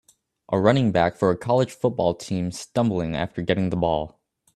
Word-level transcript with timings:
A 0.51 0.59
running 0.59 0.91
back 0.91 1.15
for 1.15 1.29
a 1.29 1.37
college 1.37 1.71
football 1.73 2.15
team 2.15 2.49
stumbling 2.49 3.15
after 3.15 3.43
getting 3.43 3.69
the 3.69 3.77
ball 3.77 4.19